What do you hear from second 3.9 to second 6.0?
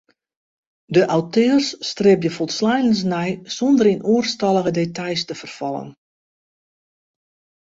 yn oerstallige details te ferfallen.